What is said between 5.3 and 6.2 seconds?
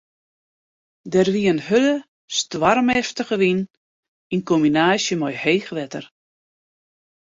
heech wetter.